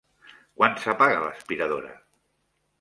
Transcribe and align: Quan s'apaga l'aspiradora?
Quan 0.61 0.77
s'apaga 0.85 1.21
l'aspiradora? 1.27 1.95